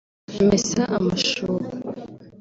mesa 0.47 0.81
amashuka 0.97 1.69